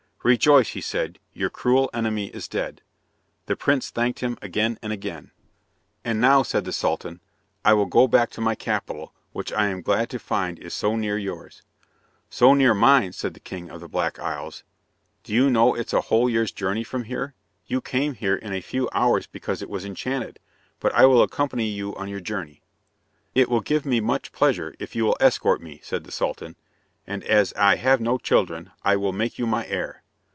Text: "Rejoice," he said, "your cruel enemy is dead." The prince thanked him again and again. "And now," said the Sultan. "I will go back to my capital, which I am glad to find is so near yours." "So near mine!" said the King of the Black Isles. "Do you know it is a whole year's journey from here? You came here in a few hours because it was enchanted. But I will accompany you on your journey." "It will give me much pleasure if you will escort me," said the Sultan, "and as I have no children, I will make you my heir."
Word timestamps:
"Rejoice," 0.23 0.69
he 0.69 0.81
said, 0.81 1.17
"your 1.33 1.49
cruel 1.49 1.89
enemy 1.95 2.27
is 2.27 2.47
dead." 2.47 2.83
The 3.47 3.55
prince 3.55 3.89
thanked 3.89 4.19
him 4.19 4.37
again 4.39 4.77
and 4.83 4.93
again. 4.93 5.31
"And 6.05 6.21
now," 6.21 6.43
said 6.43 6.63
the 6.63 6.71
Sultan. 6.71 7.21
"I 7.65 7.73
will 7.73 7.87
go 7.87 8.07
back 8.07 8.29
to 8.33 8.39
my 8.39 8.53
capital, 8.53 9.15
which 9.33 9.51
I 9.51 9.65
am 9.69 9.81
glad 9.81 10.11
to 10.11 10.19
find 10.19 10.59
is 10.59 10.75
so 10.75 10.95
near 10.95 11.17
yours." 11.17 11.63
"So 12.29 12.53
near 12.53 12.75
mine!" 12.75 13.13
said 13.13 13.33
the 13.33 13.39
King 13.39 13.71
of 13.71 13.81
the 13.81 13.87
Black 13.87 14.19
Isles. 14.19 14.63
"Do 15.23 15.33
you 15.33 15.49
know 15.49 15.73
it 15.73 15.87
is 15.87 15.93
a 15.93 16.01
whole 16.01 16.29
year's 16.29 16.51
journey 16.51 16.83
from 16.83 17.05
here? 17.05 17.33
You 17.65 17.81
came 17.81 18.13
here 18.13 18.35
in 18.35 18.53
a 18.53 18.61
few 18.61 18.87
hours 18.93 19.25
because 19.25 19.63
it 19.63 19.71
was 19.71 19.85
enchanted. 19.85 20.37
But 20.79 20.93
I 20.93 21.07
will 21.07 21.23
accompany 21.23 21.65
you 21.65 21.95
on 21.95 22.09
your 22.09 22.21
journey." 22.21 22.61
"It 23.33 23.49
will 23.49 23.61
give 23.61 23.87
me 23.87 23.99
much 24.01 24.31
pleasure 24.31 24.75
if 24.77 24.95
you 24.95 25.03
will 25.03 25.17
escort 25.19 25.63
me," 25.63 25.79
said 25.83 26.03
the 26.03 26.11
Sultan, 26.11 26.57
"and 27.07 27.23
as 27.23 27.53
I 27.53 27.77
have 27.77 27.99
no 27.99 28.19
children, 28.19 28.69
I 28.83 28.95
will 28.97 29.13
make 29.13 29.39
you 29.39 29.47
my 29.47 29.65
heir." 29.65 29.97